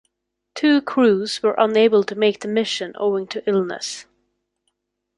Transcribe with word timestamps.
Two 0.55 0.81
crews 0.81 1.43
were 1.43 1.53
unable 1.59 2.03
to 2.05 2.15
make 2.15 2.39
the 2.41 2.47
mission 2.47 2.95
owing 2.97 3.27
to 3.27 3.47
illness. 3.47 4.07